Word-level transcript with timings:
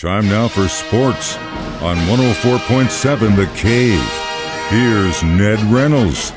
Time 0.00 0.30
now 0.30 0.48
for 0.48 0.66
sports 0.66 1.36
on 1.82 1.94
104.7 2.06 3.36
The 3.36 3.44
Cave. 3.54 4.00
Here's 4.70 5.22
Ned 5.22 5.60
Reynolds. 5.70 6.32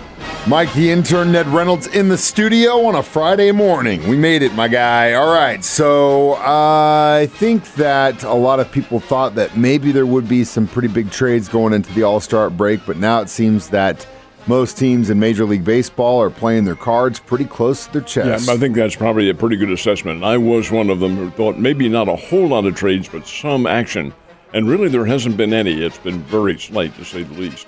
Mike, 0.46 0.74
the 0.74 0.92
intern, 0.92 1.32
Ned 1.32 1.48
Reynolds, 1.48 1.88
in 1.88 2.10
the 2.10 2.18
studio 2.18 2.84
on 2.84 2.96
a 2.96 3.02
Friday 3.02 3.54
morning. 3.54 4.06
We 4.10 4.18
made 4.18 4.42
it, 4.42 4.54
my 4.54 4.68
guy. 4.68 5.14
All 5.14 5.34
right, 5.34 5.64
so 5.64 6.34
uh, 6.34 7.20
I 7.22 7.30
think 7.36 7.64
that 7.76 8.24
a 8.24 8.34
lot 8.34 8.60
of 8.60 8.70
people 8.70 9.00
thought 9.00 9.36
that 9.36 9.56
maybe 9.56 9.94
there 9.94 10.06
would 10.06 10.28
be 10.28 10.44
some 10.44 10.68
pretty 10.68 10.90
big 10.90 11.10
trades 11.10 11.48
going 11.48 11.72
into 11.72 11.94
the 11.94 12.04
All 12.04 12.20
Star 12.20 12.50
break, 12.50 12.86
but 12.86 12.98
now 12.98 13.22
it 13.22 13.30
seems 13.30 13.70
that 13.70 14.06
most 14.48 14.78
teams 14.78 15.10
in 15.10 15.20
Major 15.20 15.46
League 15.46 15.64
Baseball 15.64 16.22
are 16.22 16.30
playing 16.30 16.66
their 16.66 16.76
cards 16.76 17.20
pretty 17.20 17.46
close 17.46 17.86
to 17.86 17.94
their 17.94 18.02
chest. 18.02 18.48
Yeah, 18.48 18.54
I 18.54 18.58
think 18.58 18.76
that's 18.76 18.96
probably 18.96 19.30
a 19.30 19.34
pretty 19.34 19.56
good 19.56 19.72
assessment. 19.72 20.18
And 20.18 20.26
I 20.26 20.38
was 20.38 20.72
one 20.72 20.90
of 20.90 21.00
them 21.00 21.16
who 21.16 21.30
thought 21.32 21.58
maybe 21.58 21.88
not 21.90 22.08
a 22.10 22.16
whole 22.16 22.48
lot 22.48 22.66
of 22.66 22.76
trades, 22.76 23.08
but 23.08 23.28
some 23.28 23.66
action. 23.66 24.14
And 24.54 24.68
really, 24.68 24.90
there 24.90 25.06
hasn't 25.06 25.38
been 25.38 25.54
any. 25.54 25.82
It's 25.84 25.98
been 25.98 26.22
very 26.24 26.60
slight, 26.60 26.96
to 26.98 27.06
say 27.06 27.24
the 27.24 27.34
least. 27.34 27.68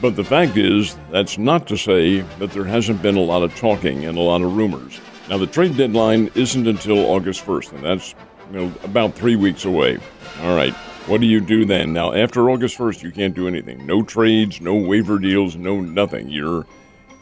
But 0.00 0.16
the 0.16 0.24
fact 0.24 0.56
is, 0.56 0.96
that's 1.10 1.38
not 1.38 1.66
to 1.68 1.76
say 1.76 2.20
that 2.38 2.50
there 2.52 2.64
hasn't 2.64 3.02
been 3.02 3.16
a 3.16 3.22
lot 3.22 3.42
of 3.42 3.54
talking 3.56 4.04
and 4.04 4.16
a 4.16 4.20
lot 4.20 4.42
of 4.42 4.56
rumors. 4.56 5.00
Now, 5.28 5.38
the 5.38 5.46
trade 5.46 5.76
deadline 5.76 6.30
isn't 6.34 6.66
until 6.66 6.98
August 6.98 7.44
1st, 7.44 7.72
and 7.72 7.84
that's 7.84 8.14
you 8.52 8.58
know, 8.58 8.72
about 8.84 9.14
three 9.14 9.36
weeks 9.36 9.64
away. 9.64 9.98
All 10.42 10.54
right, 10.54 10.74
what 11.06 11.20
do 11.20 11.26
you 11.26 11.40
do 11.40 11.64
then? 11.64 11.92
Now, 11.92 12.12
after 12.12 12.50
August 12.50 12.78
1st, 12.78 13.02
you 13.02 13.10
can't 13.10 13.34
do 13.34 13.46
anything. 13.48 13.86
No 13.86 14.02
trades, 14.02 14.60
no 14.60 14.74
waiver 14.74 15.18
deals, 15.18 15.56
no 15.56 15.80
nothing. 15.80 16.28
You're 16.28 16.66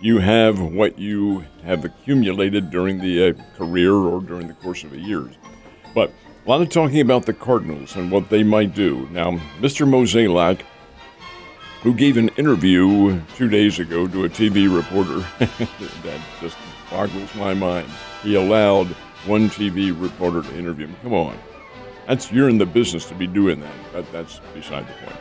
you 0.01 0.19
have 0.19 0.61
what 0.61 0.99
you 0.99 1.45
have 1.63 1.85
accumulated 1.85 2.71
during 2.71 2.99
the 2.99 3.29
uh, 3.29 3.33
career 3.57 3.93
or 3.93 4.21
during 4.21 4.49
the 4.49 4.55
course 4.55 4.83
of 4.83 4.93
a 4.93 4.99
year. 4.99 5.31
But 5.95 6.13
a 6.45 6.49
lot 6.49 6.61
of 6.61 6.71
talking 6.71 7.01
about 7.01 7.25
the 7.25 7.33
Cardinals 7.33 7.95
and 7.95 8.11
what 8.11 8.29
they 8.29 8.43
might 8.43 8.75
do. 8.75 9.09
Now, 9.13 9.31
Mr. 9.61 9.87
Mozeliak 9.87 10.63
who 11.83 11.93
gave 11.93 12.17
an 12.17 12.29
interview 12.37 13.21
two 13.35 13.49
days 13.49 13.80
ago 13.80 14.07
to 14.07 14.24
a 14.24 14.29
TV 14.29 14.73
reporter. 14.74 15.19
that 15.39 16.21
just 16.41 16.57
boggles 16.89 17.35
my 17.35 17.52
mind. 17.55 17.89
He 18.23 18.37
allowed 18.37 18.87
one 19.27 19.51
TV 19.51 19.93
reporter 20.01 20.43
to 20.43 20.57
interview 20.57 20.87
him. 20.87 20.96
Come 21.02 21.15
on. 21.15 21.37
That's 22.07 22.33
you're 22.33 22.49
in 22.49 22.59
the 22.59 22.67
business 22.67 23.07
to 23.07 23.15
be 23.15 23.27
doing 23.27 23.61
that. 23.61 23.75
But 23.93 24.11
that's 24.13 24.41
beside 24.55 24.87
the 24.89 24.93
point. 24.95 25.17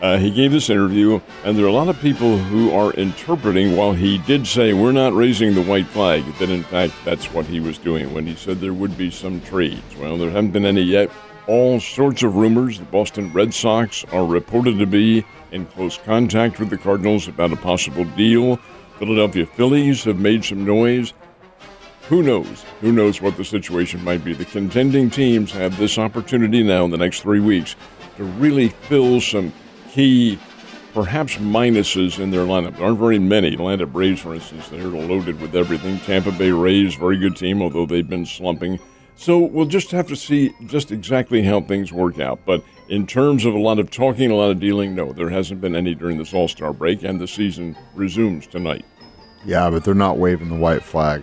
Uh, 0.00 0.16
he 0.16 0.30
gave 0.30 0.52
this 0.52 0.70
interview, 0.70 1.20
and 1.44 1.58
there 1.58 1.64
are 1.64 1.68
a 1.68 1.72
lot 1.72 1.88
of 1.88 2.00
people 2.00 2.38
who 2.38 2.70
are 2.70 2.92
interpreting 2.92 3.76
while 3.76 3.92
he 3.92 4.18
did 4.18 4.46
say 4.46 4.72
we're 4.72 4.92
not 4.92 5.12
raising 5.12 5.54
the 5.54 5.62
white 5.62 5.88
flag, 5.88 6.24
that 6.38 6.50
in 6.50 6.62
fact 6.62 6.94
that's 7.04 7.32
what 7.32 7.44
he 7.44 7.58
was 7.58 7.78
doing 7.78 8.14
when 8.14 8.24
he 8.24 8.36
said 8.36 8.60
there 8.60 8.72
would 8.72 8.96
be 8.96 9.10
some 9.10 9.40
trades. 9.40 9.96
Well, 9.96 10.16
there 10.16 10.30
haven't 10.30 10.52
been 10.52 10.64
any 10.64 10.82
yet. 10.82 11.10
All 11.48 11.80
sorts 11.80 12.22
of 12.22 12.36
rumors. 12.36 12.78
The 12.78 12.84
Boston 12.84 13.32
Red 13.32 13.52
Sox 13.52 14.04
are 14.12 14.24
reported 14.24 14.78
to 14.78 14.86
be 14.86 15.24
in 15.50 15.66
close 15.66 15.98
contact 15.98 16.60
with 16.60 16.70
the 16.70 16.78
Cardinals 16.78 17.26
about 17.26 17.52
a 17.52 17.56
possible 17.56 18.04
deal. 18.04 18.60
Philadelphia 18.98 19.46
Phillies 19.46 20.04
have 20.04 20.20
made 20.20 20.44
some 20.44 20.64
noise. 20.64 21.12
Who 22.08 22.22
knows? 22.22 22.64
Who 22.80 22.90
knows 22.90 23.20
what 23.20 23.36
the 23.36 23.44
situation 23.44 24.02
might 24.02 24.24
be? 24.24 24.32
The 24.32 24.46
contending 24.46 25.10
teams 25.10 25.52
have 25.52 25.76
this 25.76 25.98
opportunity 25.98 26.62
now 26.62 26.86
in 26.86 26.90
the 26.90 26.96
next 26.96 27.20
three 27.20 27.40
weeks 27.40 27.76
to 28.16 28.24
really 28.24 28.70
fill 28.70 29.20
some 29.20 29.52
key, 29.90 30.38
perhaps 30.94 31.36
minuses 31.36 32.18
in 32.18 32.30
their 32.30 32.46
lineup. 32.46 32.78
There 32.78 32.86
aren't 32.86 32.98
very 32.98 33.18
many. 33.18 33.52
Atlanta 33.52 33.84
Braves, 33.84 34.22
for 34.22 34.34
instance, 34.34 34.70
they're 34.70 34.84
loaded 34.84 35.38
with 35.38 35.54
everything. 35.54 35.98
Tampa 35.98 36.32
Bay 36.32 36.50
Rays, 36.50 36.94
very 36.94 37.18
good 37.18 37.36
team, 37.36 37.60
although 37.60 37.84
they've 37.84 38.08
been 38.08 38.24
slumping. 38.24 38.78
So 39.14 39.36
we'll 39.36 39.66
just 39.66 39.90
have 39.90 40.08
to 40.08 40.16
see 40.16 40.54
just 40.64 40.90
exactly 40.90 41.42
how 41.42 41.60
things 41.60 41.92
work 41.92 42.20
out. 42.20 42.40
But 42.46 42.64
in 42.88 43.06
terms 43.06 43.44
of 43.44 43.52
a 43.52 43.58
lot 43.58 43.78
of 43.78 43.90
talking, 43.90 44.30
a 44.30 44.34
lot 44.34 44.50
of 44.50 44.60
dealing, 44.60 44.94
no, 44.94 45.12
there 45.12 45.28
hasn't 45.28 45.60
been 45.60 45.76
any 45.76 45.94
during 45.94 46.16
this 46.16 46.32
All 46.32 46.48
Star 46.48 46.72
break, 46.72 47.02
and 47.02 47.20
the 47.20 47.28
season 47.28 47.76
resumes 47.94 48.46
tonight. 48.46 48.86
Yeah, 49.44 49.68
but 49.68 49.84
they're 49.84 49.92
not 49.92 50.16
waving 50.16 50.48
the 50.48 50.56
white 50.56 50.82
flag. 50.82 51.22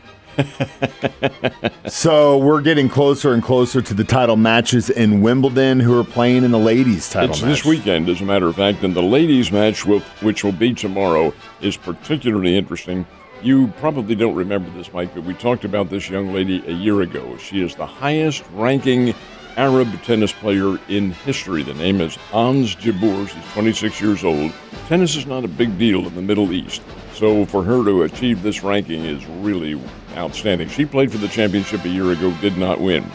So 1.88 2.38
we're 2.38 2.62
getting 2.62 2.90
closer 2.90 3.34
and 3.34 3.44
closer 3.44 3.82
to 3.82 3.94
the 3.94 4.04
title 4.04 4.36
matches 4.36 4.90
in 4.90 5.22
Wimbledon, 5.22 5.80
who 5.80 6.00
are 6.00 6.04
playing 6.04 6.44
in 6.44 6.52
the 6.52 6.60
ladies' 6.60 7.10
title 7.10 7.32
it's 7.32 7.42
match. 7.42 7.52
this 7.52 7.66
weekend, 7.66 8.10
as 8.10 8.22
a 8.22 8.26
matter 8.26 8.48
of 8.48 8.56
fact, 8.56 8.84
and 8.84 8.96
the 8.96 9.02
ladies' 9.02 9.52
match, 9.52 9.86
will, 9.86 10.02
which 10.22 10.44
will 10.44 10.52
be 10.52 10.74
tomorrow, 10.74 11.34
is 11.62 11.78
particularly 11.78 12.58
interesting. 12.58 13.06
You 13.42 13.68
probably 13.80 14.16
don't 14.16 14.36
remember 14.36 14.70
this, 14.72 14.92
Mike, 14.94 15.14
but 15.14 15.24
we 15.24 15.34
talked 15.34 15.66
about 15.66 15.90
this 15.90 16.10
young 16.10 16.34
lady 16.34 16.64
a 16.68 16.72
year 16.72 17.02
ago. 17.02 17.38
She 17.38 17.62
is 17.62 17.76
the 17.76 17.86
highest 17.86 18.44
ranking 18.54 19.14
Arab 19.58 20.02
tennis 20.04 20.34
player 20.34 20.78
in 20.90 21.12
history. 21.12 21.64
The 21.64 21.74
name 21.74 22.02
is 22.02 22.18
Ons 22.34 22.76
Jabeur. 22.76 23.28
She's 23.28 23.54
26 23.54 24.02
years 24.02 24.24
old. 24.24 24.52
Tennis 24.88 25.16
is 25.16 25.26
not 25.26 25.46
a 25.46 25.48
big 25.48 25.78
deal 25.78 26.06
in 26.06 26.14
the 26.16 26.22
Middle 26.22 26.52
East. 26.52 26.82
So 27.14 27.46
for 27.46 27.64
her 27.64 27.84
to 27.86 28.04
achieve 28.04 28.44
this 28.44 28.64
ranking 28.64 29.06
is 29.06 29.26
really 29.26 29.82
outstanding. 30.18 30.68
She 30.68 30.86
played 30.86 31.12
for 31.12 31.20
the 31.20 31.30
championship 31.30 31.86
a 31.86 31.90
year 31.90 32.12
ago, 32.12 32.32
did 32.42 32.58
not 32.58 32.82
win. 32.82 33.10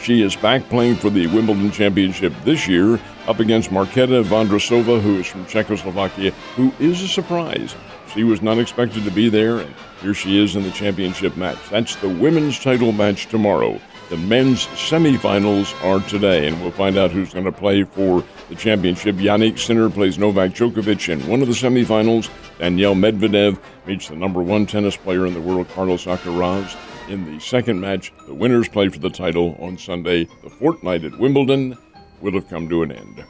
She 0.00 0.22
is 0.22 0.34
back 0.36 0.66
playing 0.70 0.96
for 0.96 1.10
the 1.10 1.26
Wimbledon 1.26 1.70
Championship 1.70 2.32
this 2.44 2.66
year 2.66 2.98
up 3.26 3.40
against 3.40 3.70
Marketa 3.70 4.24
Vondrousova, 4.24 5.00
who 5.00 5.18
is 5.18 5.26
from 5.26 5.44
Czechoslovakia, 5.44 6.30
who 6.56 6.72
is 6.78 7.02
a 7.02 7.08
surprise. 7.08 7.74
She 8.14 8.24
was 8.24 8.40
not 8.40 8.58
expected 8.58 9.04
to 9.04 9.10
be 9.10 9.28
there, 9.28 9.58
and 9.58 9.74
here 10.00 10.14
she 10.14 10.42
is 10.42 10.56
in 10.56 10.62
the 10.62 10.70
championship 10.70 11.36
match. 11.36 11.58
That's 11.68 11.96
the 11.96 12.08
women's 12.08 12.58
title 12.58 12.92
match 12.92 13.26
tomorrow. 13.26 13.78
The 14.08 14.16
men's 14.16 14.66
semifinals 14.68 15.74
are 15.84 16.00
today, 16.08 16.48
and 16.48 16.58
we'll 16.62 16.70
find 16.70 16.96
out 16.96 17.10
who's 17.10 17.34
going 17.34 17.44
to 17.44 17.52
play 17.52 17.82
for 17.84 18.24
the 18.48 18.54
championship. 18.54 19.16
Jannik 19.16 19.58
Sinner 19.58 19.90
plays 19.90 20.18
Novak 20.18 20.52
Djokovic 20.52 21.10
in 21.10 21.26
one 21.26 21.42
of 21.42 21.48
the 21.48 21.52
semifinals. 21.52 22.30
Daniil 22.58 22.94
Medvedev 22.94 23.58
meets 23.86 24.08
the 24.08 24.16
number 24.16 24.40
one 24.40 24.64
tennis 24.64 24.96
player 24.96 25.26
in 25.26 25.34
the 25.34 25.42
world, 25.42 25.68
Carlos 25.74 26.06
Alcaraz, 26.06 26.74
in 27.10 27.26
the 27.26 27.38
second 27.38 27.80
match. 27.80 28.10
The 28.26 28.32
winners 28.32 28.66
play 28.66 28.88
for 28.88 28.98
the 28.98 29.10
title 29.10 29.58
on 29.60 29.76
Sunday. 29.76 30.26
The 30.42 30.48
fortnight 30.48 31.04
at 31.04 31.18
Wimbledon 31.18 31.76
will 32.22 32.32
have 32.32 32.48
come 32.48 32.66
to 32.70 32.82
an 32.82 32.92
end. 32.92 33.26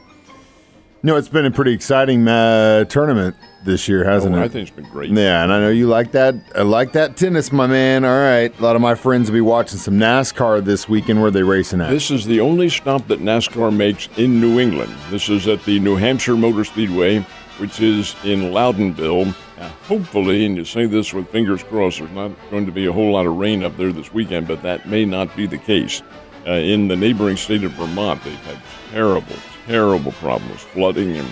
No, 1.01 1.15
it's 1.15 1.29
been 1.29 1.45
a 1.45 1.51
pretty 1.51 1.71
exciting 1.71 2.27
uh, 2.27 2.83
tournament 2.85 3.37
this 3.63 3.87
year, 3.87 4.03
hasn't 4.03 4.35
oh, 4.35 4.39
it? 4.39 4.43
I 4.43 4.47
think 4.49 4.67
it's 4.67 4.75
been 4.75 4.89
great. 4.89 5.09
Yeah, 5.11 5.43
and 5.43 5.53
I 5.53 5.59
know 5.61 5.69
you 5.69 5.87
like 5.87 6.11
that. 6.11 6.35
I 6.55 6.63
like 6.63 6.91
that 6.91 7.15
tennis, 7.15 7.53
my 7.53 7.67
man. 7.67 8.03
All 8.03 8.11
right, 8.11 8.57
a 8.57 8.61
lot 8.61 8.75
of 8.75 8.81
my 8.81 8.95
friends 8.95 9.29
will 9.29 9.35
be 9.35 9.41
watching 9.41 9.79
some 9.79 9.93
NASCAR 9.93 10.63
this 10.63 10.89
weekend. 10.89 11.21
Where 11.21 11.31
they 11.31 11.43
racing 11.43 11.79
at? 11.79 11.89
This 11.89 12.11
is 12.11 12.25
the 12.25 12.41
only 12.41 12.67
stop 12.67 13.07
that 13.07 13.21
NASCAR 13.21 13.73
makes 13.73 14.09
in 14.17 14.41
New 14.41 14.59
England. 14.59 14.93
This 15.09 15.29
is 15.29 15.47
at 15.47 15.63
the 15.63 15.79
New 15.79 15.95
Hampshire 15.95 16.35
Motor 16.35 16.65
Speedway, 16.65 17.19
which 17.59 17.79
is 17.79 18.15
in 18.25 18.51
Loudonville. 18.51 19.33
Now, 19.57 19.69
hopefully, 19.83 20.45
and 20.45 20.57
you 20.57 20.65
say 20.65 20.85
this 20.85 21.13
with 21.13 21.29
fingers 21.29 21.63
crossed, 21.63 21.99
there's 21.99 22.11
not 22.11 22.31
going 22.49 22.65
to 22.65 22.73
be 22.73 22.87
a 22.87 22.91
whole 22.91 23.13
lot 23.13 23.25
of 23.25 23.37
rain 23.37 23.63
up 23.63 23.77
there 23.77 23.93
this 23.93 24.13
weekend, 24.13 24.49
but 24.49 24.61
that 24.63 24.87
may 24.87 25.05
not 25.05 25.33
be 25.37 25.45
the 25.45 25.57
case. 25.57 26.01
Uh, 26.47 26.51
in 26.51 26.87
the 26.87 26.95
neighboring 26.95 27.37
state 27.37 27.63
of 27.63 27.71
Vermont, 27.73 28.23
they've 28.23 28.33
had 28.45 28.57
terrible, 28.91 29.35
terrible 29.69 30.11
problems, 30.13 30.61
flooding 30.61 31.15
and 31.15 31.27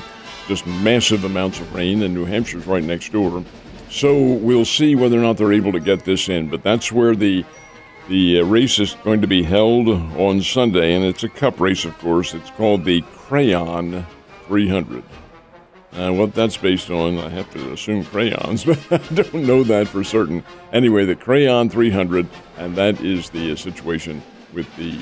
just 0.48 0.66
massive 0.68 1.24
amounts 1.24 1.60
of 1.60 1.74
rain, 1.74 2.04
and 2.04 2.14
New 2.14 2.24
Hampshire's 2.24 2.68
right 2.68 2.84
next 2.84 3.12
door. 3.12 3.44
So 3.90 4.34
we'll 4.34 4.64
see 4.64 4.96
whether 4.96 5.18
or 5.18 5.24
not 5.24 5.38
they're 5.38 5.54
able 5.54 5.72
to 5.72 5.80
get 5.80 6.06
this 6.06 6.30
in. 6.30 6.48
But 6.48 6.62
that's 6.62 6.92
where 6.92 7.16
the 7.16 7.44
the 8.08 8.40
uh, 8.40 8.46
race 8.46 8.80
is 8.80 8.94
going 9.04 9.22
to 9.22 9.28
be 9.28 9.44
held 9.44 9.90
on 9.90 10.42
Sunday, 10.42 10.94
and 10.94 11.04
it's 11.04 11.24
a 11.24 11.30
cup 11.30 11.60
race, 11.60 11.84
of 11.84 11.98
course. 11.98 12.34
It's 12.34 12.52
called 12.52 12.86
the 12.86 13.02
Crayon 13.02 14.06
300. 14.48 15.04
Uh, 15.94 16.12
what 16.14 16.34
that's 16.34 16.58
based 16.58 16.92
on, 16.92 17.18
I 17.18 17.28
have 17.30 17.52
to 17.54 17.74
assume 17.74 18.06
crayons, 18.06 18.64
but 18.66 18.80
I 18.92 18.98
don't 19.14 19.34
know 19.34 19.64
that 19.64 19.88
for 19.88 20.04
certain. 20.04 20.44
Anyway, 20.72 21.06
the 21.06 21.16
Crayon 21.16 21.70
300, 21.70 22.28
and 22.58 22.76
that 22.76 23.02
is 23.02 23.32
the 23.32 23.52
uh, 23.52 23.56
situation 23.56 24.22
with 24.54 24.74
the 24.78 25.00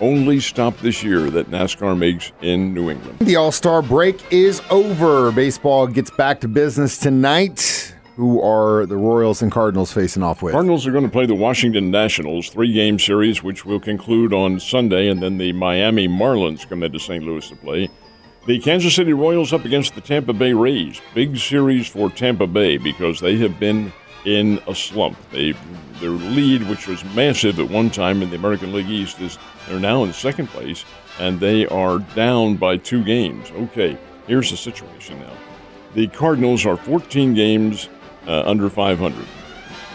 only 0.00 0.40
stop 0.40 0.76
this 0.78 1.02
year 1.02 1.30
that 1.30 1.50
NASCAR 1.50 1.96
makes 1.96 2.32
in 2.42 2.74
New 2.74 2.90
England. 2.90 3.18
The 3.20 3.36
All 3.36 3.52
Star 3.52 3.82
break 3.82 4.32
is 4.32 4.60
over. 4.70 5.32
Baseball 5.32 5.86
gets 5.86 6.10
back 6.10 6.40
to 6.40 6.48
business 6.48 6.98
tonight. 6.98 7.94
Who 8.16 8.42
are 8.42 8.84
the 8.84 8.96
Royals 8.96 9.42
and 9.42 9.52
Cardinals 9.52 9.92
facing 9.92 10.24
off 10.24 10.42
with? 10.42 10.52
Cardinals 10.52 10.88
are 10.88 10.90
going 10.90 11.04
to 11.04 11.10
play 11.10 11.24
the 11.24 11.36
Washington 11.36 11.92
Nationals 11.92 12.48
three 12.48 12.72
game 12.72 12.98
series, 12.98 13.44
which 13.44 13.64
will 13.64 13.78
conclude 13.78 14.34
on 14.34 14.58
Sunday, 14.58 15.08
and 15.08 15.22
then 15.22 15.38
the 15.38 15.52
Miami 15.52 16.08
Marlins 16.08 16.68
come 16.68 16.82
into 16.82 16.98
St. 16.98 17.22
Louis 17.22 17.48
to 17.48 17.54
play. 17.54 17.88
The 18.48 18.58
Kansas 18.58 18.94
City 18.94 19.12
Royals 19.12 19.52
up 19.52 19.64
against 19.64 19.94
the 19.94 20.00
Tampa 20.00 20.32
Bay 20.32 20.52
Rays. 20.52 21.00
Big 21.14 21.36
series 21.36 21.86
for 21.86 22.10
Tampa 22.10 22.46
Bay 22.46 22.76
because 22.76 23.20
they 23.20 23.36
have 23.36 23.60
been 23.60 23.92
in 24.28 24.60
a 24.68 24.74
slump. 24.74 25.16
They 25.30 25.54
their 26.00 26.10
lead, 26.10 26.68
which 26.68 26.86
was 26.86 27.02
massive 27.14 27.58
at 27.58 27.70
one 27.70 27.88
time 27.88 28.22
in 28.22 28.28
the 28.28 28.36
American 28.36 28.72
League 28.72 28.90
East, 28.90 29.20
is 29.20 29.38
they're 29.66 29.80
now 29.80 30.04
in 30.04 30.12
second 30.12 30.48
place, 30.48 30.84
and 31.18 31.40
they 31.40 31.66
are 31.66 31.98
down 32.14 32.56
by 32.56 32.76
two 32.76 33.02
games. 33.02 33.50
Okay, 33.52 33.96
here's 34.26 34.50
the 34.50 34.56
situation 34.56 35.18
now. 35.18 35.32
The 35.94 36.08
Cardinals 36.08 36.66
are 36.66 36.76
14 36.76 37.32
games 37.32 37.88
uh, 38.26 38.42
under 38.44 38.68
500. 38.68 39.26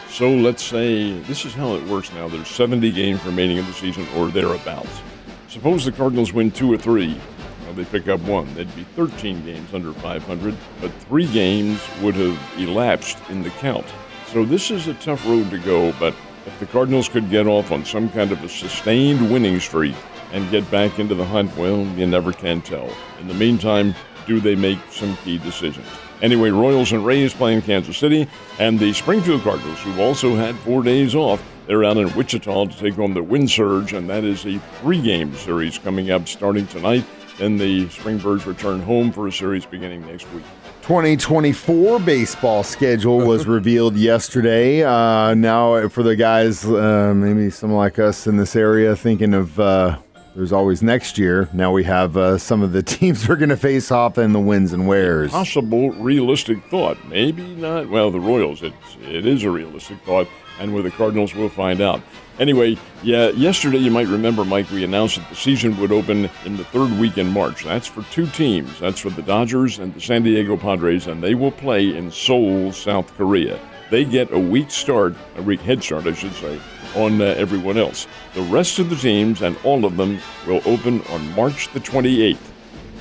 So 0.09 0.31
let's 0.31 0.63
say 0.63 1.19
this 1.21 1.45
is 1.45 1.53
how 1.53 1.75
it 1.75 1.83
works 1.85 2.11
now. 2.13 2.27
There's 2.27 2.47
70 2.47 2.91
games 2.91 3.23
remaining 3.25 3.57
in 3.57 3.65
the 3.67 3.73
season, 3.73 4.07
or 4.15 4.29
thereabouts. 4.29 5.01
Suppose 5.47 5.85
the 5.85 5.91
Cardinals 5.91 6.33
win 6.33 6.49
two 6.49 6.73
or 6.73 6.77
three. 6.77 7.21
Well, 7.65 7.73
they 7.75 7.85
pick 7.85 8.07
up 8.07 8.19
one. 8.21 8.51
They'd 8.55 8.75
be 8.75 8.83
13 8.83 9.45
games 9.45 9.73
under 9.75 9.93
500, 9.93 10.57
but 10.81 10.91
three 11.07 11.27
games 11.31 11.79
would 12.01 12.15
have 12.15 12.59
elapsed 12.59 13.19
in 13.29 13.43
the 13.43 13.51
count. 13.51 13.85
So 14.33 14.43
this 14.43 14.71
is 14.71 14.87
a 14.87 14.95
tough 14.95 15.23
road 15.27 15.51
to 15.51 15.59
go, 15.59 15.93
but 15.99 16.15
if 16.47 16.59
the 16.59 16.65
Cardinals 16.65 17.07
could 17.07 17.29
get 17.29 17.45
off 17.45 17.71
on 17.71 17.85
some 17.85 18.09
kind 18.09 18.31
of 18.31 18.43
a 18.43 18.49
sustained 18.49 19.31
winning 19.31 19.59
streak 19.59 19.95
and 20.31 20.49
get 20.49 20.69
back 20.71 20.97
into 20.97 21.13
the 21.13 21.23
hunt, 21.23 21.55
well, 21.55 21.85
you 21.95 22.07
never 22.07 22.33
can 22.33 22.59
tell. 22.59 22.89
In 23.19 23.27
the 23.27 23.35
meantime, 23.35 23.93
do 24.25 24.39
they 24.39 24.55
make 24.55 24.79
some 24.89 25.15
key 25.17 25.37
decisions? 25.37 25.85
Anyway, 26.23 26.49
Royals 26.49 26.93
and 26.93 27.05
Rays 27.05 27.31
playing 27.31 27.57
in 27.57 27.63
Kansas 27.63 27.95
City, 27.95 28.27
and 28.57 28.79
the 28.79 28.91
Springfield 28.93 29.43
Cardinals, 29.43 29.79
who 29.81 30.01
also 30.01 30.35
had 30.35 30.55
four 30.55 30.81
days 30.81 31.13
off, 31.13 31.43
they're 31.67 31.83
out 31.83 31.97
in 31.97 32.11
Wichita 32.15 32.65
to 32.65 32.75
take 32.75 32.97
on 32.97 33.13
the 33.13 33.21
Wind 33.21 33.51
Surge, 33.51 33.93
and 33.93 34.09
that 34.09 34.23
is 34.23 34.47
a 34.47 34.57
three 34.81 34.99
game 34.99 35.35
series 35.35 35.77
coming 35.77 36.09
up 36.09 36.27
starting 36.27 36.65
tonight. 36.65 37.05
Then 37.37 37.57
the 37.57 37.87
Springbirds 37.89 38.47
return 38.47 38.81
home 38.81 39.11
for 39.11 39.27
a 39.27 39.31
series 39.31 39.67
beginning 39.67 40.07
next 40.07 40.27
week. 40.33 40.43
2024 40.83 42.01
baseball 42.01 42.61
schedule 42.61 43.19
was 43.19 43.47
revealed 43.47 43.95
yesterday. 43.95 44.83
Uh, 44.83 45.33
now, 45.33 45.87
for 45.87 46.03
the 46.03 46.13
guys, 46.13 46.65
uh, 46.65 47.13
maybe 47.15 47.49
some 47.49 47.71
like 47.71 47.99
us 47.99 48.27
in 48.27 48.35
this 48.35 48.53
area, 48.53 48.93
thinking 48.93 49.33
of 49.33 49.57
uh, 49.57 49.97
there's 50.35 50.51
always 50.51 50.81
next 50.81 51.17
year. 51.17 51.47
Now 51.53 51.71
we 51.71 51.83
have 51.83 52.17
uh, 52.17 52.37
some 52.37 52.61
of 52.61 52.71
the 52.71 52.83
teams 52.83 53.27
we're 53.27 53.35
going 53.35 53.49
to 53.49 53.57
face 53.57 53.91
off 53.91 54.17
in 54.17 54.33
the 54.33 54.39
wins 54.39 54.73
and 54.73 54.87
wears. 54.87 55.31
Possible 55.31 55.91
realistic 55.91 56.63
thought. 56.65 56.97
Maybe 57.07 57.43
not. 57.55 57.89
Well, 57.89 58.11
the 58.11 58.19
Royals, 58.19 58.63
it's, 58.63 58.75
it 59.01 59.25
is 59.25 59.43
a 59.43 59.51
realistic 59.51 59.99
thought. 60.05 60.27
And 60.59 60.73
with 60.73 60.85
the 60.85 60.91
Cardinals, 60.91 61.33
we'll 61.33 61.49
find 61.49 61.81
out. 61.81 62.01
Anyway, 62.39 62.77
yeah, 63.01 63.29
yesterday 63.29 63.77
you 63.77 63.91
might 63.91 64.07
remember, 64.07 64.45
Mike, 64.45 64.69
we 64.71 64.83
announced 64.83 65.17
that 65.17 65.29
the 65.29 65.35
season 65.35 65.77
would 65.77 65.91
open 65.91 66.29
in 66.45 66.57
the 66.57 66.63
third 66.65 66.91
week 66.99 67.17
in 67.17 67.27
March. 67.27 67.63
That's 67.63 67.87
for 67.87 68.03
two 68.11 68.27
teams. 68.27 68.79
That's 68.79 68.99
for 68.99 69.09
the 69.09 69.21
Dodgers 69.21 69.79
and 69.79 69.93
the 69.93 70.01
San 70.01 70.23
Diego 70.23 70.57
Padres, 70.57 71.07
and 71.07 71.23
they 71.23 71.35
will 71.35 71.51
play 71.51 71.95
in 71.95 72.11
Seoul, 72.11 72.71
South 72.71 73.15
Korea. 73.17 73.59
They 73.91 74.05
get 74.05 74.31
a 74.31 74.39
week 74.39 74.71
start, 74.71 75.15
a 75.37 75.43
week 75.43 75.61
head 75.61 75.83
start, 75.83 76.07
I 76.07 76.13
should 76.13 76.33
say, 76.33 76.59
on 76.95 77.21
uh, 77.21 77.25
everyone 77.37 77.77
else. 77.77 78.07
The 78.33 78.41
rest 78.43 78.79
of 78.79 78.89
the 78.89 78.95
teams 78.95 79.41
and 79.41 79.57
all 79.63 79.85
of 79.85 79.97
them 79.97 80.19
will 80.47 80.61
open 80.65 81.01
on 81.07 81.35
March 81.35 81.71
the 81.73 81.79
28th. 81.79 82.37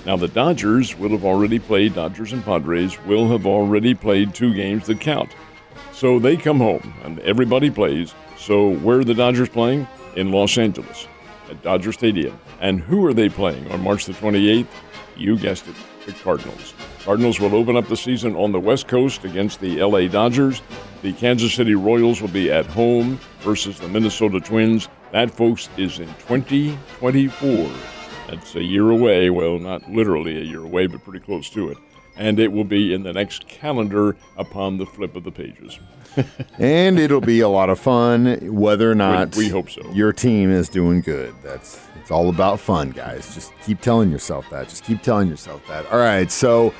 Now, 0.04 0.16
the 0.16 0.28
Dodgers 0.28 0.98
will 0.98 1.10
have 1.10 1.24
already 1.24 1.58
played, 1.58 1.94
Dodgers 1.94 2.32
and 2.32 2.44
Padres 2.44 3.00
will 3.04 3.28
have 3.28 3.46
already 3.46 3.94
played 3.94 4.34
two 4.34 4.52
games 4.52 4.86
that 4.86 5.00
count. 5.00 5.30
So 5.92 6.18
they 6.18 6.36
come 6.36 6.58
home 6.58 6.92
and 7.04 7.20
everybody 7.20 7.70
plays. 7.70 8.14
So 8.36 8.74
where 8.76 8.98
are 8.98 9.04
the 9.04 9.14
Dodgers 9.14 9.48
playing? 9.48 9.86
In 10.16 10.30
Los 10.30 10.58
Angeles 10.58 11.06
at 11.48 11.62
Dodger 11.62 11.92
Stadium. 11.92 12.38
And 12.60 12.80
who 12.80 13.06
are 13.06 13.14
they 13.14 13.28
playing 13.28 13.70
on 13.70 13.80
March 13.80 14.06
the 14.06 14.12
28th? 14.12 14.66
You 15.16 15.38
guessed 15.38 15.68
it, 15.68 15.76
the 16.06 16.12
Cardinals. 16.12 16.74
Cardinals 17.04 17.38
will 17.38 17.54
open 17.54 17.76
up 17.76 17.88
the 17.88 17.96
season 17.96 18.34
on 18.34 18.52
the 18.52 18.60
West 18.60 18.88
Coast 18.88 19.24
against 19.24 19.60
the 19.60 19.82
LA 19.82 20.08
Dodgers. 20.08 20.62
The 21.02 21.12
Kansas 21.14 21.54
City 21.54 21.74
Royals 21.74 22.20
will 22.20 22.28
be 22.28 22.50
at 22.50 22.66
home 22.66 23.18
versus 23.40 23.78
the 23.78 23.88
Minnesota 23.88 24.40
Twins. 24.40 24.88
That, 25.10 25.30
folks, 25.30 25.68
is 25.76 25.98
in 25.98 26.06
2024. 26.28 27.70
That's 28.28 28.54
a 28.54 28.62
year 28.62 28.88
away. 28.90 29.28
Well, 29.28 29.58
not 29.58 29.90
literally 29.90 30.40
a 30.40 30.44
year 30.44 30.62
away, 30.62 30.86
but 30.86 31.04
pretty 31.04 31.24
close 31.24 31.50
to 31.50 31.70
it 31.70 31.78
and 32.16 32.38
it 32.38 32.52
will 32.52 32.64
be 32.64 32.92
in 32.92 33.02
the 33.02 33.12
next 33.12 33.48
calendar 33.48 34.16
upon 34.36 34.78
the 34.78 34.86
flip 34.86 35.16
of 35.16 35.24
the 35.24 35.30
pages. 35.30 35.78
and 36.58 36.98
it'll 36.98 37.20
be 37.20 37.40
a 37.40 37.48
lot 37.48 37.70
of 37.70 37.78
fun, 37.78 38.38
whether 38.54 38.90
or 38.90 38.94
not 38.94 39.34
we, 39.34 39.44
we, 39.44 39.50
hope 39.50 39.70
so. 39.70 39.82
Your 39.92 40.12
team 40.12 40.50
is 40.50 40.68
doing 40.68 41.00
good. 41.00 41.34
That's 41.42 41.80
it's 42.00 42.10
all 42.10 42.28
about 42.28 42.60
fun, 42.60 42.90
guys. 42.90 43.34
Just 43.34 43.52
keep 43.64 43.80
telling 43.80 44.10
yourself 44.10 44.48
that. 44.50 44.68
Just 44.68 44.84
keep 44.84 45.02
telling 45.02 45.28
yourself 45.28 45.66
that. 45.68 45.86
All 45.90 45.98
right, 45.98 46.30
so. 46.30 46.74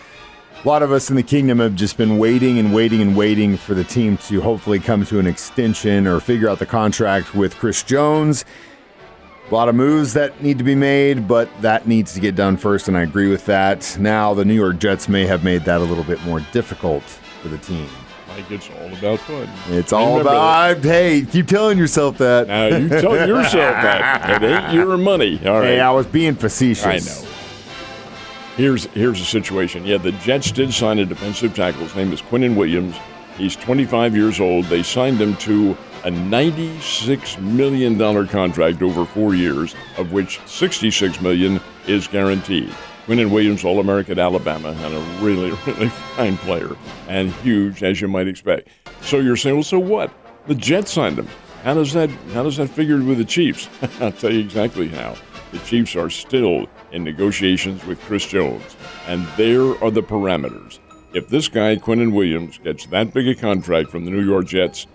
A 0.65 0.69
lot 0.69 0.85
of 0.85 0.93
us 0.93 1.11
in 1.11 1.17
the 1.17 1.25
kingdom 1.25 1.59
have 1.59 1.75
just 1.75 1.97
been 1.97 2.19
waiting 2.19 2.61
and 2.61 2.73
waiting 2.73 3.03
and 3.03 3.17
waiting 3.17 3.57
for 3.57 3.75
the 3.75 3.83
team 3.83 4.17
to 4.19 4.41
hopefully 4.41 4.79
come 4.79 5.05
to 5.07 5.19
an 5.19 5.27
extension 5.27 6.07
or 6.07 6.21
figure 6.21 6.49
out 6.49 6.61
the 6.61 6.67
contract 6.67 7.35
with 7.35 7.57
Chris 7.57 7.83
Jones. 7.83 8.45
A 9.51 9.55
lot 9.55 9.69
of 9.69 9.75
moves 9.75 10.13
that 10.15 10.41
need 10.41 10.59
to 10.59 10.65
be 10.65 10.77
made, 10.77 11.27
but 11.27 11.49
that 11.63 11.89
needs 11.89 12.15
to 12.15 12.21
get 12.21 12.37
done 12.37 12.57
first, 12.57 12.87
and 12.87 12.97
I 12.97 13.03
agree 13.03 13.29
with 13.29 13.45
that. 13.47 13.97
Now, 13.99 14.35
the 14.35 14.45
New 14.45 14.55
York 14.55 14.79
Jets 14.79 15.09
may 15.09 15.27
have 15.27 15.43
made 15.43 15.65
that 15.65 15.81
a 15.81 15.85
little 15.85 16.05
bit 16.05 16.23
more 16.23 16.39
difficult 16.53 17.03
for 17.03 17.49
the 17.49 17.59
team. 17.59 17.89
Like 18.29 18.49
it's 18.51 18.71
all 18.71 18.93
about 18.95 19.19
fun. 19.19 19.49
It's 19.69 19.93
all 19.93 20.21
about. 20.21 20.81
That. 20.81 20.89
Hey, 20.89 21.23
keep 21.23 21.49
telling 21.49 21.77
yourself 21.77 22.19
that. 22.19 22.47
Now 22.47 22.69
you 22.69 22.89
tell 22.89 23.29
yourself 23.29 23.53
that. 23.83 24.43
It 24.43 24.47
ain't 24.47 24.73
your 24.73 24.97
money. 24.97 25.41
All 25.45 25.59
right. 25.59 25.65
Hey, 25.65 25.81
I 25.81 25.91
was 25.91 26.07
being 26.07 26.35
facetious. 26.37 26.87
I 26.87 26.99
know. 26.99 27.32
Here's 28.57 28.85
here's 28.87 29.19
the 29.19 29.25
situation. 29.25 29.87
Yeah, 29.87 29.97
the 29.97 30.13
Jets 30.13 30.53
did 30.53 30.75
sign 30.75 30.99
a 30.99 31.07
defensive 31.07 31.55
tackle. 31.55 31.83
His 31.83 31.97
name 31.97 32.13
is 32.13 32.21
Quinnen 32.21 32.55
Williams. 32.55 32.95
He's 33.39 33.57
25 33.57 34.15
years 34.15 34.41
old. 34.41 34.67
They 34.67 34.83
signed 34.83 35.19
him 35.19 35.37
to 35.37 35.71
a 36.05 36.11
$96 36.11 37.41
million 37.41 38.29
contract 38.29 38.83
over 38.83 39.07
four 39.07 39.35
years, 39.35 39.75
of 39.97 40.13
which 40.13 40.39
66 40.45 41.21
million 41.23 41.61
is 41.87 42.07
guaranteed. 42.07 42.69
Quinnen 43.07 43.31
Williams, 43.31 43.65
All 43.65 43.81
American 43.81 44.19
Alabama, 44.19 44.69
and 44.69 44.95
a 44.95 45.01
really, 45.25 45.51
really 45.67 45.89
fine 45.89 46.37
player, 46.37 46.77
and 47.09 47.33
huge, 47.37 47.83
as 47.83 48.03
you 48.03 48.09
might 48.09 48.29
expect. 48.29 48.69
So 49.01 49.19
you're 49.19 49.37
saying, 49.37 49.57
well, 49.57 49.65
so 49.65 49.79
what? 49.79 50.13
The 50.47 50.55
Jets 50.55 50.93
signed 50.93 51.19
him. 51.19 51.29
How 51.65 51.75
does 51.75 51.93
that 51.95 52.11
how 52.35 52.43
does 52.43 52.57
that 52.59 52.69
figure 52.69 53.03
with 53.03 53.19
the 53.19 53.25
Chiefs? 53.25 53.69
I'll 54.01 54.13
tell 54.13 54.33
you 54.33 54.41
exactly 54.41 54.89
how. 54.89 55.15
The 55.53 55.59
Chiefs 55.59 55.95
are 55.97 56.09
still 56.09 56.67
in 56.93 57.05
negotiations 57.05 57.85
with 57.85 58.01
Chris 58.01 58.27
Jones, 58.27 58.75
and 59.07 59.27
there 59.37 59.63
are 59.85 59.91
the 59.91 60.03
parameters. 60.03 60.79
If 61.13 61.29
this 61.29 61.47
guy, 61.47 61.77
Quinnen 61.77 62.13
Williams, 62.13 62.57
gets 62.57 62.87
that 62.87 63.13
big 63.13 63.29
a 63.29 63.35
contract 63.35 63.91
from 63.91 64.07
the 64.07 64.11
New 64.11 64.25
York 64.25 64.47
Jets, 64.47 64.87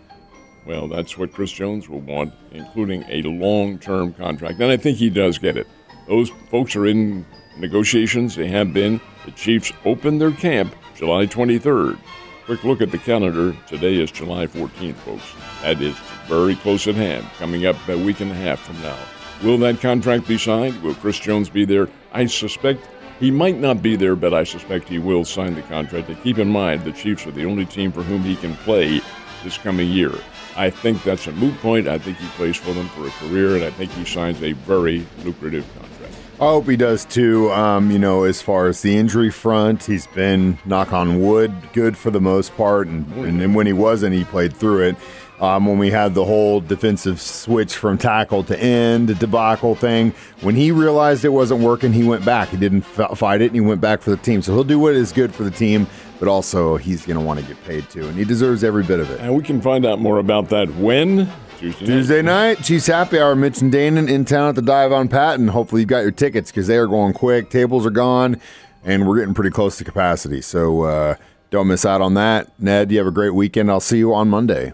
well, 0.66 0.88
that's 0.88 1.16
what 1.16 1.32
Chris 1.32 1.52
Jones 1.52 1.88
will 1.88 2.02
want, 2.02 2.34
including 2.52 3.06
a 3.08 3.22
long 3.22 3.78
term 3.78 4.14
contract. 4.14 4.60
And 4.60 4.72
I 4.72 4.78
think 4.78 4.98
he 4.98 5.12
does 5.12 5.38
get 5.38 5.58
it. 5.58 5.68
Those 6.08 6.32
folks 6.50 6.76
are 6.76 6.88
in 6.88 7.24
negotiations, 7.60 8.36
they 8.36 8.48
have 8.48 8.74
been. 8.74 9.00
The 9.26 9.32
Chiefs 9.32 9.72
open 9.86 10.18
their 10.18 10.32
camp 10.32 10.76
July 10.96 11.28
23rd. 11.28 12.00
Quick 12.46 12.64
look 12.64 12.82
at 12.82 12.90
the 12.90 12.98
calendar. 12.98 13.56
Today 13.68 13.96
is 14.02 14.10
July 14.10 14.48
14th, 14.48 14.96
folks. 14.96 15.34
That 15.62 15.80
is 15.82 15.96
very 16.28 16.56
close 16.56 16.88
at 16.88 16.96
hand, 16.96 17.28
coming 17.38 17.68
up 17.68 17.76
a 17.88 17.98
week 17.98 18.22
and 18.22 18.32
a 18.32 18.36
half 18.36 18.60
from 18.60 18.82
now. 18.82 18.98
Will 19.44 19.58
that 19.60 19.80
contract 19.80 20.28
be 20.28 20.38
signed? 20.38 20.82
Will 20.82 20.96
Chris 20.96 21.20
Jones 21.20 21.50
be 21.50 21.64
there? 21.64 21.88
I 22.12 22.26
suspect 22.26 22.88
he 23.20 23.30
might 23.30 23.60
not 23.60 23.82
be 23.82 23.96
there, 23.96 24.16
but 24.16 24.34
I 24.34 24.44
suspect 24.44 24.90
he 24.90 24.98
will 24.98 25.26
sign 25.26 25.54
the 25.54 25.62
contract. 25.64 26.10
And 26.10 26.22
keep 26.24 26.40
in 26.40 26.50
mind, 26.50 26.84
the 26.84 26.92
Chiefs 26.92 27.28
are 27.28 27.32
the 27.32 27.46
only 27.46 27.66
team 27.66 27.92
for 27.92 28.02
whom 28.02 28.24
he 28.24 28.36
can 28.36 28.56
play 28.58 29.00
this 29.44 29.58
coming 29.58 29.90
year. 29.90 30.12
I 30.56 30.72
think 30.72 31.04
that's 31.04 31.28
a 31.28 31.32
moot 31.34 31.56
point. 31.60 31.88
I 31.88 32.00
think 32.00 32.18
he 32.18 32.28
plays 32.30 32.58
for 32.58 32.74
them 32.74 32.90
for 32.90 33.06
a 33.06 33.12
career, 33.12 33.56
and 33.56 33.64
I 33.64 33.70
think 33.70 33.92
he 33.92 34.06
signs 34.06 34.42
a 34.42 34.54
very 34.54 35.06
lucrative 35.24 35.66
contract. 35.78 36.16
I 36.40 36.46
hope 36.46 36.68
he 36.68 36.76
does 36.76 37.06
too. 37.06 37.52
Um, 37.52 37.92
you 37.92 38.00
know, 38.00 38.24
as 38.24 38.42
far 38.42 38.68
as 38.68 38.82
the 38.82 38.96
injury 38.96 39.32
front, 39.32 39.84
he's 39.84 40.08
been, 40.08 40.58
knock 40.66 40.94
on 40.94 41.22
wood, 41.22 41.52
good 41.74 41.96
for 41.96 42.12
the 42.12 42.22
most 42.22 42.56
part. 42.56 42.88
And, 42.88 43.12
oh, 43.16 43.24
and, 43.24 43.42
and 43.42 43.56
when 43.56 43.68
he 43.68 43.74
wasn't, 43.74 44.16
he 44.16 44.24
played 44.24 44.56
through 44.56 44.82
it. 44.90 44.96
Um, 45.40 45.68
when 45.68 45.78
we 45.78 45.92
had 45.92 46.16
the 46.16 46.26
whole 46.26 46.62
defensive 46.62 47.22
switch 47.22 47.76
from 47.76 48.00
tackle 48.00 48.44
to 48.46 48.60
end 48.60 49.20
debacle 49.20 49.76
thing, 49.76 50.14
when 50.42 50.56
he 50.56 50.72
realized 50.72 51.24
it 51.24 51.30
wasn't 51.30 51.62
working, 51.62 51.94
he 51.94 52.04
went 52.04 52.26
back. 52.26 52.50
He 52.50 52.58
didn't 52.58 52.86
f- 52.98 53.16
fight 53.18 53.42
it, 53.42 53.48
and 53.48 53.56
he 53.56 53.62
went 53.62 53.80
back 53.80 54.02
for 54.02 54.10
the 54.10 54.18
team. 54.18 54.42
So 54.42 54.54
he'll 54.54 54.64
do 54.64 54.80
what 54.80 54.96
is 54.96 55.12
good 55.12 55.36
for 55.36 55.44
the 55.44 55.52
team 55.52 55.88
but 56.20 56.28
also 56.28 56.78
he's 56.78 57.06
going 57.06 57.18
to 57.18 57.24
want 57.24 57.40
to 57.40 57.46
get 57.46 57.64
paid 57.66 57.88
too, 57.90 58.08
and 58.08 58.18
he 58.18 58.26
deserves 58.26 58.64
every 58.64 58.84
bit 58.84 59.00
of 59.00 59.10
it. 59.12 59.20
And 59.20 59.36
we 59.36 59.44
can 59.44 59.62
find 59.62 59.86
out 59.86 60.00
more 60.00 60.18
about 60.18 60.50
that 60.50 60.68
when 60.76 61.32
Tuesday 61.58 61.86
night. 61.86 61.86
Tuesday 61.86 62.22
night, 62.22 62.64
Chiefs 62.64 62.88
Happy 62.88 63.20
Hour. 63.20 63.36
Mitch 63.36 63.62
and 63.62 63.72
Danan 63.72 64.10
in 64.10 64.26
town 64.26 64.50
at 64.50 64.56
the 64.56 64.62
Dive 64.62 64.92
on 64.92 65.08
Patton. 65.08 65.50
Hopefully, 65.50 65.82
you've 65.82 65.90
got 65.90 66.00
your 66.00 66.12
tickets 66.12 66.52
because 66.52 66.68
they 66.68 66.78
are 66.78 66.88
going 66.88 67.14
quick. 67.14 67.50
Tables 67.50 67.86
are 67.86 67.92
gone, 67.92 68.40
and 68.84 69.08
we're 69.08 69.20
getting 69.20 69.34
pretty 69.34 69.52
close 69.52 69.78
to 69.78 69.84
capacity. 69.84 70.42
So 70.42 70.84
uh, 70.84 71.16
don't 71.50 71.68
miss 71.68 71.86
out 71.86 72.02
on 72.02 72.14
that. 72.16 72.48
Ned, 72.60 72.92
you 72.92 72.98
have 72.98 73.08
a 73.08 73.12
great 73.12 73.34
weekend. 73.34 73.70
I'll 73.70 73.80
see 73.80 73.98
you 73.98 74.14
on 74.14 74.30
Monday. 74.30 74.74